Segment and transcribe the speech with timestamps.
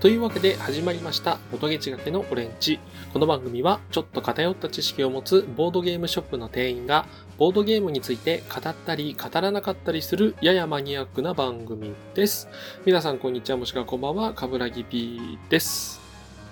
[0.00, 2.80] というわけで始まりました、ボトゲチがけのオレンジ。
[3.12, 7.06] この番組は、ちょっと偏った知識を持つボードゲームショップの店員が、
[7.36, 12.48] ボードゲームについて語ったり語らなかったりする、ややマニアックな番組です。
[12.86, 15.99] 皆さんこんにちは、もしくはこんばんは、かぶらぎ P です。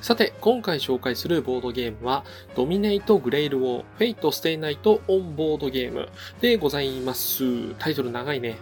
[0.01, 2.25] さて、今回紹介するボードゲームは、
[2.55, 6.09] Dominate Grail War、Fate/stay night on Board Game
[6.41, 7.75] でございます。
[7.81, 8.59] タイトル長いね。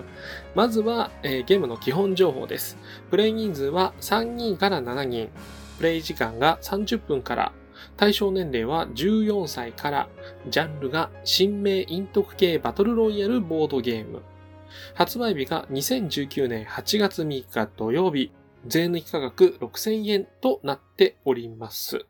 [0.54, 2.76] まずは、えーゲームの基本情報です。
[3.10, 5.30] プレイ人数は3人から7人。
[5.78, 7.52] プレイ時間が30分から。
[7.96, 10.08] 対象年齢は14歳から。
[10.50, 14.20] ジャンルが新名陰徳系バトルロイヤルボードゲーム。
[14.94, 18.30] 発売日が2019年8月3日土曜日。
[18.66, 22.06] 税抜き価格6000円となっております。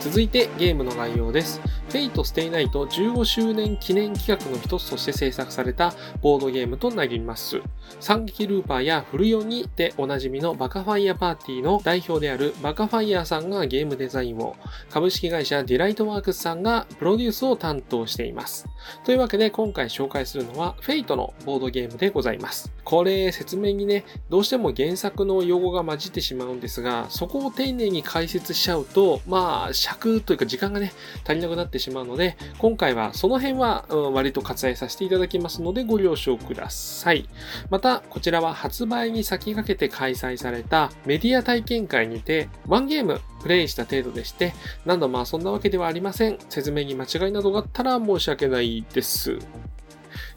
[0.00, 1.60] 続いてゲームの概要です。
[1.96, 7.62] Fate/stay night 15周年記念企画の一つとして制作されたボードゲームとなります。
[8.00, 14.56] 惨劇 RoopeR やふるよにでおなじみの BakaFire Party の代表である BakaFire さんがゲームデザインを、
[14.90, 18.66] 株式会社ディライトワークスさんがプロデュースを担当しています。
[19.06, 22.70] というわけで今回紹介するのは Fate のボードゲームでございます。
[22.84, 30.92] これ説明にね、どうしても原作の用語が混じってしまうんですが、そこを丁寧に解説しちゃうと、まあ尺というか時間がね、
[31.24, 37.28] 足りなくなってしまうしまうので、今回はその辺は、割と割愛させていただきますのでご了承ください。
[37.70, 44.52] また、こちらは発売に先駆けて開催されたメディア体験会にて、ワンゲームプレイした程度でして、
[44.84, 46.38] 何度も遊んだわけではありません。
[46.48, 49.38] 説明に間違いなどがあったら申し訳ないです。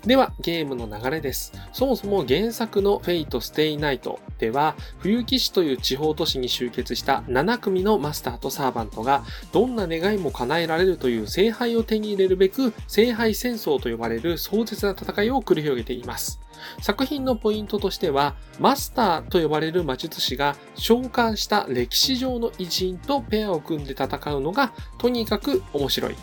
[0.06, 1.52] では、ゲームの流れです。
[1.74, 16.40] そもそも原作の Fate/stay night では、冬木市という地方都市に集結した7組のマスターとサーバントが、どんな願いも叶えられるという聖杯を手に入れるべく、聖杯戦争と呼ばれる壮絶な戦いを繰り広げています。
[16.82, 26.16] 作品のポイントとしては、マスターと呼ばれる魔術師が召喚した歴史上の偉人とペアを組んで戦うのがとにかく面白い。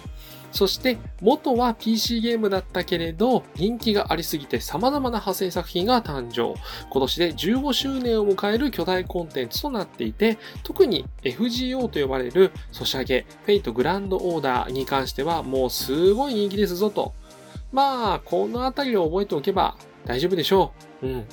[0.56, 6.58] そして、元は PC ゲームだったけれど、人気がありすぎて様々な派生作品が誕生。
[6.88, 17.12] 今年で15周年を迎える巨大コンテンツとなっていて、特に FGO と呼ばれるソシャゲ、フェイトグランドオーダーに関してはもうすごい人気ですぞと。
[17.70, 21.06] まあ、このあたりを覚えておけば大丈夫でしょう。
[21.06, 21.24] うん。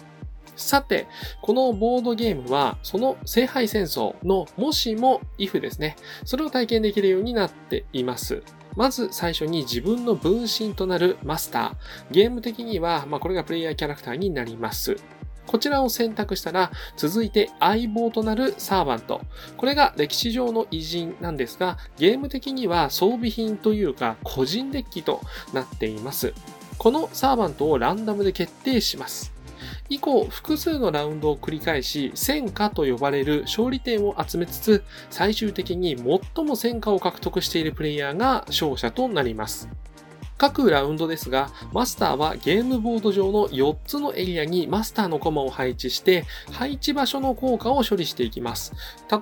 [0.55, 1.07] さて、
[1.41, 5.95] このボードゲームは、その聖杯戦争のもしも if ですね。
[6.25, 8.43] それを体験できるようになっています。
[8.75, 11.75] まず最初に自分の分身となるマスター。
[12.11, 14.97] ゲーム的には、まあ、これがプレイヤーキャラクターになります。
[15.45, 19.21] こちらを選択したら、続いて相棒となるサーバント。
[19.57, 25.21] これが歴史上の偉人なんですが、ゲーム的には装備品というか個人デッキと
[25.53, 26.33] なっています。
[26.77, 29.32] このサーバントをランダムで決定します。
[29.89, 39.69] 以降、複数のラウンドを繰り返し、戦果と呼ばれる勝利点を集めつつ、最終的に最も戦果を獲得しているプレイヤーが勝者となります。
[40.37, 48.73] 各ラウンドですが、マスターはゲームボード上の4つのエリアにマスターのコマを配置して、配置場所の効果を処理していきます。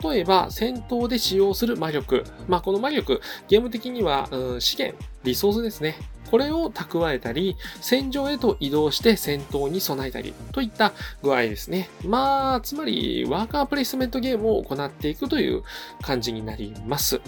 [0.03, 2.23] 例えば、戦闘で使用する魔力。
[2.47, 5.95] まあ、この魔力、ゲーム的には、うん、資源、リソースですね。
[6.31, 11.89] これを蓄えたり、戦場へと移動して戦闘に備えたり、といった具合ですね。
[12.05, 15.63] まあ、つまり、ワーカープレイスメントゲームを行っていくという
[16.01, 17.19] 感じになります。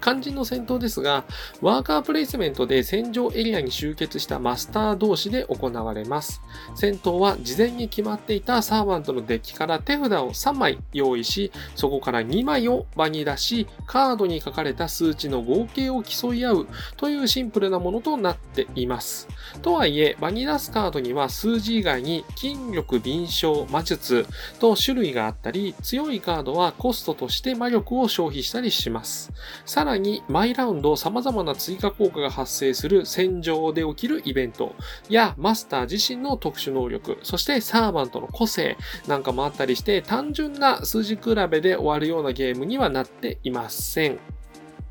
[0.00, 1.24] 肝心の戦闘ですが、
[1.60, 6.40] ワーカープレイスメントで戦場エリアに集結したマスター同士で行われます。
[6.74, 16.66] 戦闘は事前に決まっていたサーバントのデッキから手札を3枚用意し、そこから2枚を場に出し、カードに書かれた数値の合計を競い合う
[16.96, 19.28] というシンプルなものとなってています。
[19.62, 24.26] とはいえ、場に出すカードには数字以外に筋力、敏捷、魔術
[24.58, 29.32] と種類があったり、強いカードはコストとして魔力を消費したりします。
[29.64, 34.74] さらに、毎ラウンド様々な追加効果が発生する戦場で起きるイベント
[35.08, 38.76] やマスター自身の特殊能力、そしてサーバントの個性
[39.06, 44.39] なんかもあったりして、単純な数字比べで終わるようなゲームにはなっていません。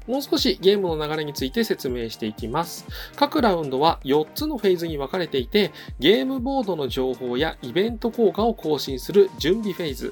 [0.09, 2.87] もう少しゲームの流れについて説明していきます。
[3.15, 10.11] 各ラウンドは4つのフェーズに分かれていて、ゲームボードの情報やイベント効果を更新する準備フェーズ、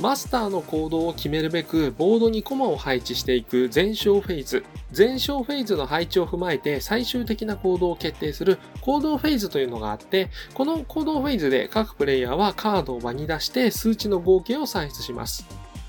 [0.00, 4.64] マスターの行動を決めるべくボードにコマを配置していく前哨フェーズ。
[4.96, 15.46] 前哨フェーズの配置を踏まえて最終的な行動を決定する行動フェーズというのがあって、この行動フェーズで各プレイヤーはカードを場に出して数値の合計を算出します。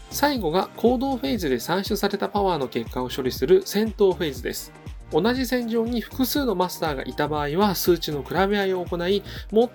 [0.10, 4.72] 最後が行動フェーズで算出されたパワーの結果を処理する戦闘フェーズです。
[5.12, 9.24] 同じ戦場に複数のマスターがいた場合は数値の比べ合いを行い、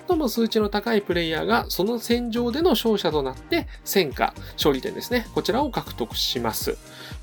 [0.08, 5.26] 最も数値の高いプレイヤーがその戦場での勝者となって戦果、勝利点ですね。
[5.34, 6.76] こちらを獲得します。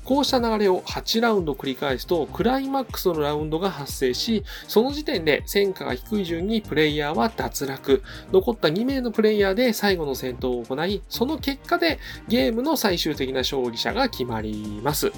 [0.04, 8.02] こうした流れを8ラウンド繰り返すと、クライマックスのラウンドが発生し、その時点で戦果が低い順にプレイヤーは脱落。
[8.32, 11.98] 残った2名のプレイヤーで最後の戦闘を行い、その結果で
[12.28, 15.12] ゲームの最終的な勝利者が決まります。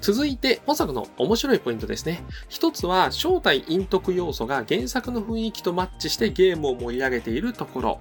[0.00, 2.24] 続いて、本作の面白いポイントですね。
[2.48, 7.98] 一つは、正体陰徳要素が原作の雰囲気とマッチしてゲームを盛り上げているところ。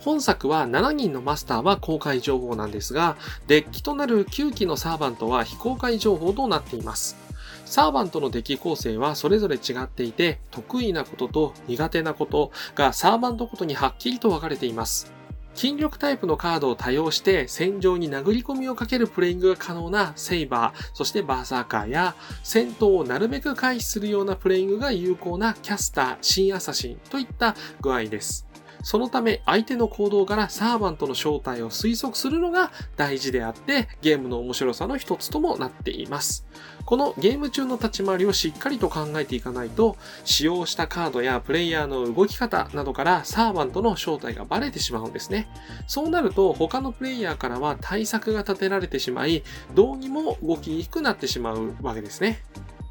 [0.00, 3.16] 本作は7人のマスターは公開情報なんですが、
[3.46, 7.16] デッキとなる9機のサーバントは非公開情報となっています。
[7.64, 15.17] サーバントのデッキ構成はそれぞれ違っていて、得意なことと苦手なことがサーバントごとにはっきりと分かれています。
[15.58, 22.14] 筋力タイプのカードを多用して戦場に殴り込みをかけるプレイングが可能なセイバー、そしてバーサーカーや
[22.44, 28.47] 戦闘をなるべく回避するようなプレイングが有効なキャスター、新アサシンといった具合です。
[28.88, 36.46] そのため相手の行動からサーバントの正体を推測するのが大事であってゲームの面白さの一つともなっています。
[36.86, 45.50] このゲーム中の立ち回りをしっかりと考えていかないと使用したカードやプレイヤーの動き方などからサーバントの正体がバレてしまうんですね。
[45.86, 49.42] そうなると他のプレイヤーからは対策が立てられてしまい
[49.74, 52.42] どうにも動きにくくなってしまうわけですね。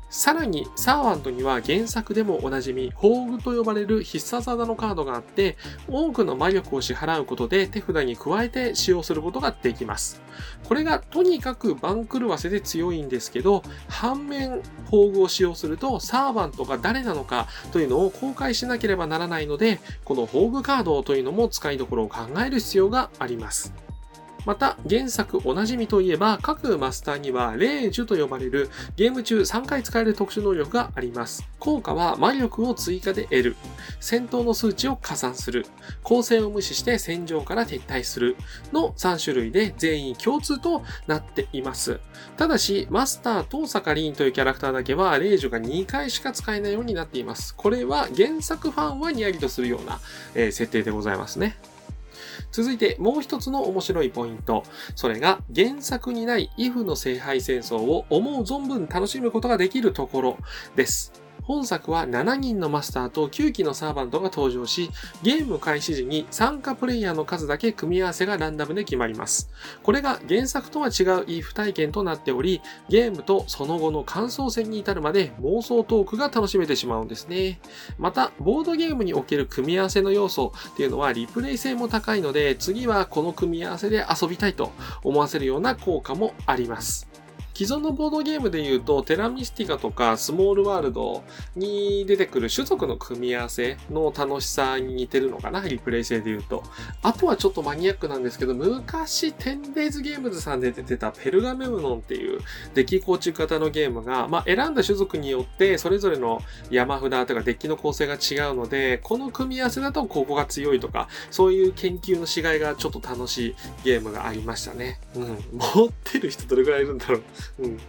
[0.09, 5.57] さらに、サーワントには原作でもおなじみ、宝具と呼ばれる必殺技のカードがあって、
[5.89, 10.21] 多くの魔力を支払うことで手札に加えて使用することができます。
[10.63, 23.86] これがとにかく番狂わせで強いんですけど、反面、宝具を使用すると、サーバントが誰なのかというのを公開しなければならないので、この宝具カードというのも使いどころを考える必要があります。
[24.47, 31.45] また、原作おなじみといえば、各マスターには、霊樹と呼ばれるゲーム中3回使える特殊能力があります。
[31.59, 33.55] 効果は魔力を追加で得る。
[33.99, 35.65] 戦闘の数値を加算する。
[36.01, 38.37] 構成を無視して戦場から撤退する。
[38.71, 41.99] の3種類で全員共通となっています。
[42.37, 47.53] ただし、マスターとサカリンというキャラクターだけは、霊樹が2回しか使えないようになっています。
[47.53, 49.99] これは原作ファンはニヤリとするような、
[50.35, 51.57] えー、設定でございますね。
[52.51, 54.63] 続いてもう一つの面白いポイント。
[54.95, 60.37] それが原作にないイフの聖杯戦争を思う存分楽しむことができるところ
[60.75, 61.26] です。
[61.47, 64.91] 本作は7人のマスターと9機のサーバントが登場し、
[65.23, 69.49] ゲーム開始時に参加プレイヤーの数だけ組み合わせがランダムで決まります。
[69.81, 77.61] これが原作とは違う if 体験となっており、ゲームとその後の感想戦に至るまで妄想トークが楽しめてしまうんですね。
[77.97, 87.16] また、ボードゲームにおける組み合わせの要素っていうのはリプレイ性も高いので、次はこの組み合わせで遊びたいと思わせるような効果もあります。
[87.57, 91.23] 既存のボードゲームで言うと、テラミスティカとかスモールワールド
[91.55, 96.61] に出てくる種族の組み合わせの楽しさに似てるのかな、リプレイ性で言うと。
[97.01, 102.41] あとはちょっとマニアックなんですけど、昔、テンデイズゲームズさんで出てたペルガメムノンっていう
[102.75, 114.99] デッキ構築型のゲームが、まあ、選んだ種族によってそれぞれの山札とかデッキの構成が違うので、この組み合わせだとここが強いとか、そういう研究のしがいがちょっと楽しいゲームがありましたね。
[115.15, 115.37] うん。
[115.75, 117.23] 持ってる人どれくらいいるんだろう。
[117.59, 117.79] うん。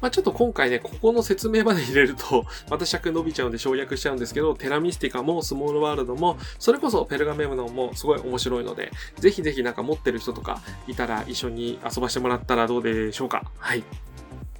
[0.00, 13.44] まあ、ちょっと今回ね、ここの説明まで入れると、 また尺伸びちゃうんで省略しちゃうんですけど、テラミスティカもスモールワールドも、それこそペルガメムのもすごい面白いので、ぜひぜひなんか持ってる人とかいたら一緒に遊ばしてもらったらどうでしょうか。
[13.58, 13.84] はい。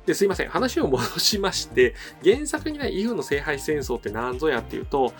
[0.06, 0.48] で、すいません。
[0.48, 5.12] 話を戻しまして、原作にないイフの聖杯戦争って何ぞやっていうと、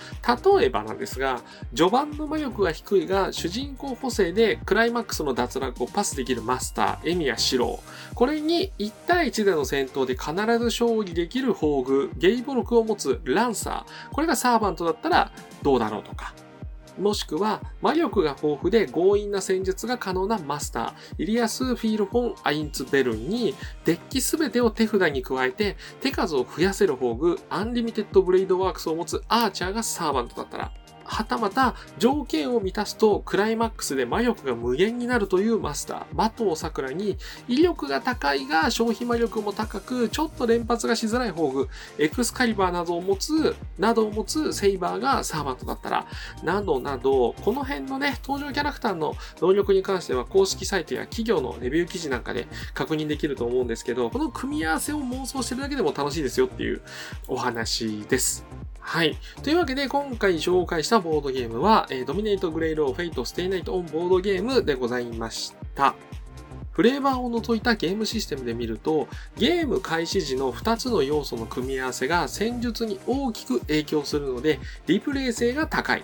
[0.57, 1.43] 例えばなんですが、
[1.75, 8.15] 序盤の魔力が低いが、主人公補正でクライマックスの脱落をパスできるマスター、エミやシロー。
[8.15, 14.15] これに1対1での戦闘で必ず勝利できる宝具、ゲイボルクを持つランサー。
[14.15, 15.31] これがサーバントだったら
[15.63, 16.35] どうだろうとか。
[17.01, 23.55] もしくは魔力が豊富で強引な戦術が可能なマスター、イリヤスフィール・フォン・アインツベルンに、
[23.85, 30.73] デッキすべてを手札に加えて、手数を増やせる宝具、 Unlimited Blade Works を持つアーチャーがサーバントだったら、
[31.11, 46.07] はたまた条件を満たすとクライマックスで魔力が無限になるというマスター、間桐桜に威力が高いが消費魔力も高く、ちょっと連発がしづらい宝具、エクスカリバーなどを持つ、などを持つセイバーがサーバントだったら、
[46.45, 56.83] などなど、この辺のね、登場キャラクターの能力に関しては公式サイトや企業のレビュー記事なんかで確認できると思うんですけど、この組み合わせを妄想してるだけでも楽しいですよっていう
[57.27, 58.70] お話です。
[58.81, 59.17] はい。
[59.43, 65.95] というわけで、今回紹介したボードゲームは、えー、ドミネートグレイローフェイトステイナイトオンボードゲームでございました。
[66.73, 69.07] フレーバーを除いたゲームシステムで見ると、
[69.37, 76.03] ゲーム開始時の2つの要素の組み合わせが戦術に大きく影響するので、リプレイ性が高い。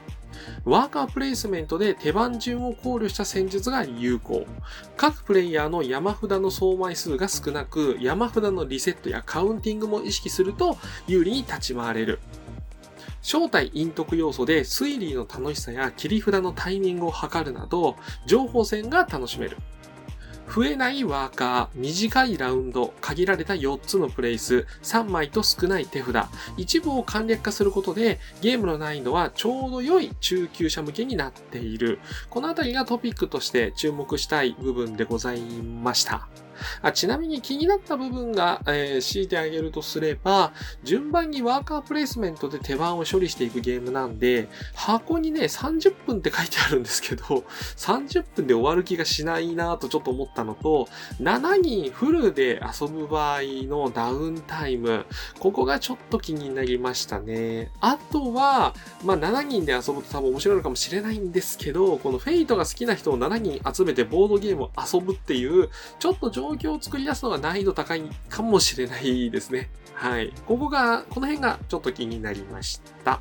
[0.65, 4.47] ワーカープレイスメントで手番順を考慮した戦術が有効。
[4.97, 12.19] 各プレイヤーの山札の総枚数が少なく、山札のリセットやカウンティングも意識すると有利に立ち回れる。
[13.27, 19.57] 正体陰徳要素で推理の楽しさや切り札のタイミングを測るなど、情報戦が楽しめる。
[20.49, 31.99] 増えないワーカー、短いラウンド、限られた4つのプレイス、3枚と少ない手札、一部を簡略化することで、ゲームの難易度はちょうど良い中級者向けになっている。
[32.31, 36.29] このあたりがトピックとして注目したい部分でございました。
[36.83, 40.53] あちなみに気になった部分が、えー、強いてあげるとすれば、
[40.85, 47.25] 順番にワーカープレイスメントで手番を処理していくゲームなんで、箱にね、30分って書いてあるんですけど、
[47.77, 50.89] 30分で終わる気がしないなとちょっと思ったのと、
[51.21, 55.05] 7人フルで遊ぶ場合のダウンタイム、
[55.39, 57.71] ここがちょっと気になりましたね。
[57.81, 69.71] あとは、まあ、7人で遊ぶと多分面白いのかもしれないんですけど、このフェイトが好きな人を7人集めてボードゲームを遊ぶっていう、ちょっと状況を作り出すのが難易度高いかもしれないですね。
[69.95, 70.33] はい。
[70.47, 73.21] ここが、この辺がちょっと気になりました。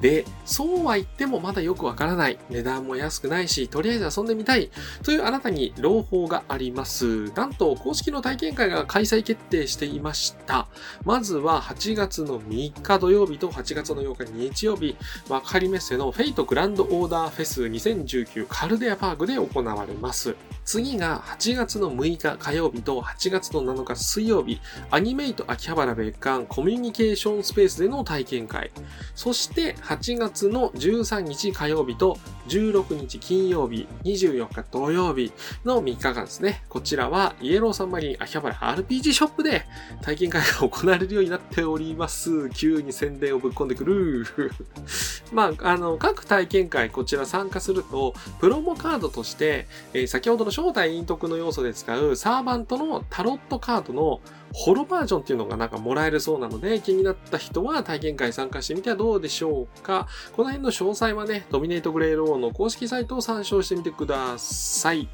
[0.00, 2.38] で、そうは言ってもまだよくわからない。
[2.50, 4.70] 値段も安くないし、とりあえず遊んでみたい。
[5.02, 7.30] というあなたに朗報があります。
[7.32, 10.68] なんと、公式の体験会が開催決定していました。
[11.04, 14.96] まずは8月の3日土曜日と8月の8日日曜日、
[15.28, 20.36] 幕張メッセのフェイトグランドオーダーフェス2019カルデアパークで行われます。
[20.64, 24.60] 次が8月の6日火曜日と8月の7日水曜日、
[24.90, 28.72] アニメイト秋葉原別館コミュニケーションスペースでの体験会。
[29.14, 35.32] そして8月の13日火曜日と16日金曜日、24日土曜日
[35.64, 36.64] の3日間ですね。
[36.68, 39.64] こちらはイエローサンマリン秋葉原 RPG ショップで
[40.02, 42.50] 体験会が行われるようになっております。
[42.50, 44.26] 急に宣伝をぶっ込んでくる。
[45.32, 54.20] まあ、あの、各体験会こちら参加すると、プロモカードとして、えー、先ほどの正体陰徳の要素で使うサーバントのタロットカードの
[54.52, 60.08] ホロバージョンっていうのがなんかもらえるそうなので、気になった人は体験会参加してみてはどうでしょうか。
[60.32, 65.08] この辺の詳細はね、ドミネートグレーローの公式サイトを参照してみてください。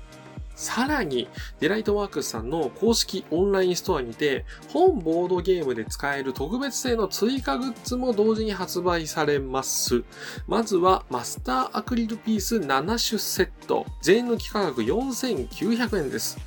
[0.55, 1.29] さらに、
[1.61, 10.05] ディライトワークスさんの公式オンラインストアにて、本ボードゲームで使える特別製の追加グッズも同時に発売されます。
[10.47, 13.87] まずは、マスターアクリルピース7種セット。
[14.03, 16.39] 税抜き価格4900円です。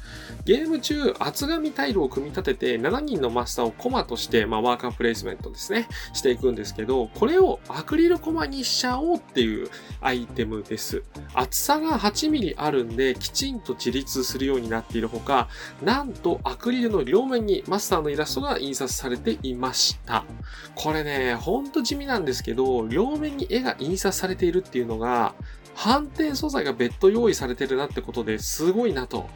[0.46, 9.70] ゲーム中、厚紙タイルを組み立てて、7人のマスターをコマとして、まあ、ワーカープレイスメントですね、していくんですけど、これをアクリルコマにしちゃおうっていう
[10.02, 11.04] アイテムです。
[11.34, 15.48] 厚さが8ミリあるんで、きちんと自立するようになっているほか、
[15.82, 20.24] なんとアクリルの両面にマスターのイラストが印刷されていました。
[20.76, 25.34] これね、ほんと地味なんですけど、両面に絵が印刷されているっていうのが、
[25.76, 29.30] 反転素材が別途用意されてるなってことですごいなと。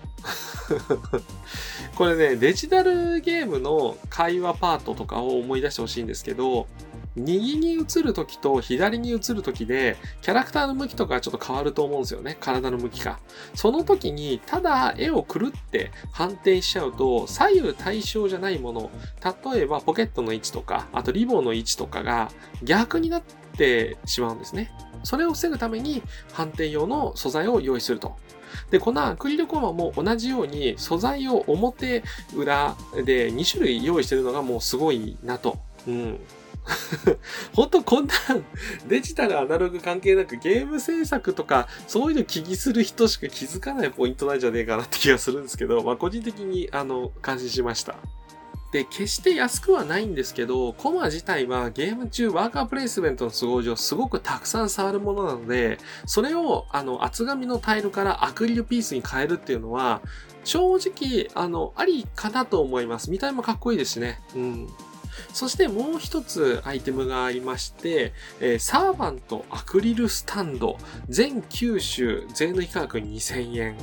[1.95, 6.67] これね、デジタルゲームの会話パートとかを思い出してほしいんですけど、
[7.15, 12.37] 右に映るときと左に映るときで、キャラクターの向きとかちょっと変わると思うんですよね。
[12.39, 13.19] 体の向きが。
[13.53, 18.91] その時に、ただ絵をくるって反転しちゃうと、左右対称じゃないもの、
[19.53, 22.31] 例えばポケットの位置とか、あとリボンの位置とかが
[22.63, 23.23] 逆になっ
[23.57, 24.71] てしまうんですね。
[25.03, 26.01] それを防ぐために
[26.33, 28.15] 反転用の素材を用意すると。
[28.71, 32.03] で、このアクリルコマも同じように素材を表、
[32.35, 32.75] 裏
[33.05, 35.57] で2種類用意してるのがもうすごいなと。
[35.87, 36.19] うん。
[37.55, 38.13] 本当こんな
[38.87, 47.95] デジタルアナログ関係なくゲーム制作とかそういうの気にする人しか気づかないポイントなんじゃねえかなって気がするんですけど、まあ個人的にあの感心しました。
[48.71, 60.01] で、決して安くはないんですけど、コマ自体はゲーム中ワーカープレイスメントの都合上すごくたくさん触るものなので、それをあの厚紙のタイルからアクリルピースに変えるっていうのは、
[60.43, 63.11] 正直、あの、ありかなと思います。
[63.11, 64.21] 見た目もかっこいいですしね。
[64.35, 64.67] うん。
[65.33, 73.77] そしてもう一つアイテムがありまして、えー、サーバントアクリルスタンド全9種税抜き価格2000円。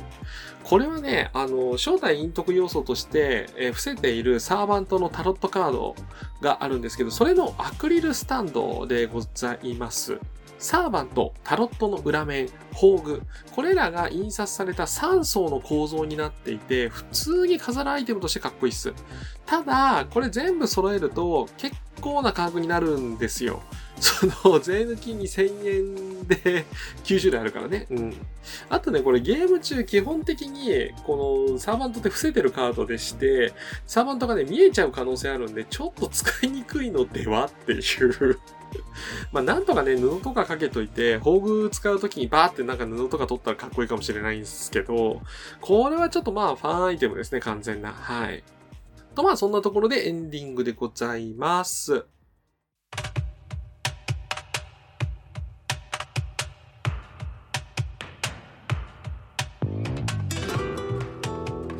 [0.63, 5.95] これはね、あの、正体陰徳要素として、えー、伏せているサーバントのタロットカード
[6.41, 10.19] があるんですけど、それのアクリルスタンドでございます。
[10.59, 13.21] サーバント、タロットの裏面、宝具。
[13.51, 18.93] これらが印刷された3層の構造になっていて、普通に飾るアイテムとしてかっこいいっす。
[19.45, 23.61] ただ、これ全部揃えると結構な価格になるんですよ。
[23.99, 26.65] その、税抜き2000円で
[27.03, 27.87] 9種類あるからね。
[27.89, 28.15] うん。
[28.69, 33.53] あとね、これゲーム中基本的に、このサーバントって伏せてるカードでして、
[33.87, 38.39] サーバントがね、見えちゃう可能性あるんで、ちょっと使いにくいのではっていう
[39.31, 45.21] まあなんとかね、布とかかけといて、宝具使うときにバーってなんか布とか取ったらかっこいいかもしれないんですけど、
[45.61, 47.91] これはちょっとまあファンアイテムですね、完全な。
[47.91, 48.43] はい。
[49.15, 52.05] とまあそんなところでエンディングでございます。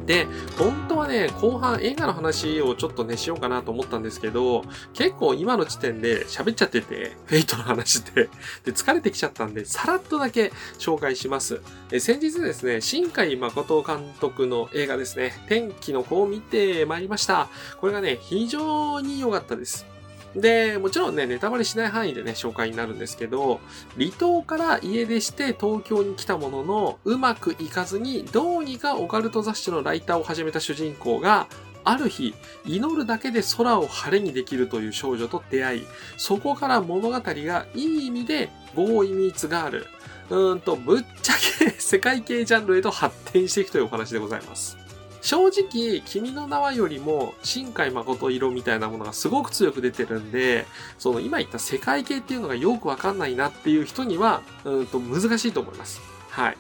[0.08, 0.26] で、
[0.58, 8.30] 本当はね、後半映画の話をちょっとね、しようかなと思ったんですけど、結構今の時点で喋っちゃってて、フェイトの話で、
[8.64, 11.62] で、疲れてきちゃったんで、さらっとだけ紹介します。
[11.92, 17.50] え先日ですね、新海誠監督の映画ですね、天気の子を見てまいりました。
[17.82, 19.97] これがね、非常に良かったです。
[20.38, 23.60] で、もちろんね、ネタバレしない範囲でね、紹介になるんですけど、
[23.98, 31.48] 離島から家出して東京に来たものの、うまくいかずに、どうにかオカルト雑誌のライターを始めた主人公が、
[31.84, 39.88] ある日、祈るだけで空を晴れにできるという少女と出会い、そこから物語がいい意味で、ボーイミーツガール、
[40.30, 44.87] うーんと、ぶっちゃけ世界系ジャンルへと発展していくというお話でございます。
[45.28, 50.66] 正直、君の名はよりも、新海誠色みたいなものがすごく強く出てるんで、
[50.98, 56.00] その今言った世界系っていうのがよくわかんないなっていう人には、うんと難しいと思います。
[56.30, 56.58] はい。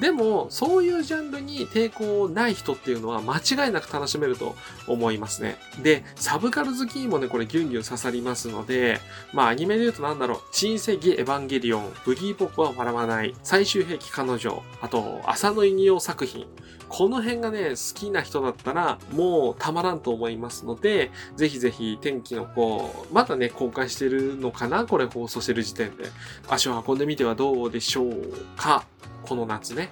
[0.00, 5.58] でも、そういうジャンルに抵抗ない人っていうのは間違いなく楽しめると思いますね。
[5.82, 8.98] で、サブカル好きにもね、これギュンギュン刺さりますので、
[9.32, 16.46] まあアニメで言うとなんだろう、新世紀エヴァンゲリオン、ブギーポップは笑わない、最終兵器彼女、あと、浅野稲夫作品。
[16.88, 26.04] この辺がね、好きな人だったら、もうたまらんと思いますので、ぜひぜひ天気の子、まだね、公開してるのかなこれ放送してる時点で。
[26.48, 28.14] 足を運んでみてはどうでしょう
[28.56, 28.84] か
[29.30, 29.90] この夏ね。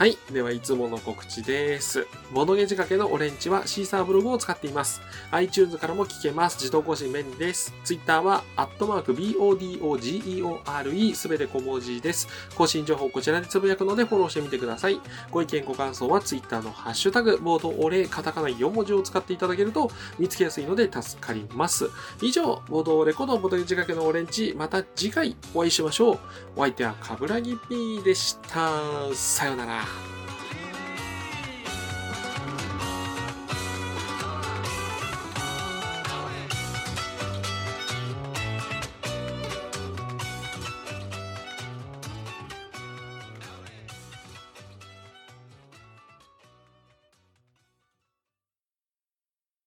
[0.00, 0.16] はい。
[0.32, 2.06] では、いつもの告知です。
[2.32, 5.02] ボドゲ仕掛けのオレンジはシーサーブログを使っています。
[5.30, 6.56] iTunes からも聞けます。
[6.56, 7.74] 自動更新便利です。
[7.84, 12.28] Twitter は、アットマーク BODOGEORE すべて小文字です。
[12.54, 14.98] 更新情報こちらでつぶやくのでフォローしてみてください。
[15.30, 21.90] ご意見ご感想は Twitter のハッシュタグ、ボードオレ、カタカナ4文字を使っていただけると見つけやすいので助かります。
[22.22, 26.18] 以上、ボードオレコのボドゲ仕掛けのオレンジ、また次回お会いしましょう。
[26.56, 28.80] お相手はカブラギ P でした。
[29.12, 29.89] さよなら。